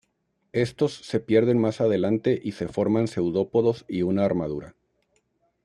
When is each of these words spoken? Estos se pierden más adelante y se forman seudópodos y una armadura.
Estos 0.53 0.95
se 1.05 1.19
pierden 1.19 1.59
más 1.59 1.79
adelante 1.79 2.41
y 2.43 2.53
se 2.53 2.67
forman 2.67 3.07
seudópodos 3.07 3.85
y 3.87 4.01
una 4.01 4.25
armadura. 4.25 4.75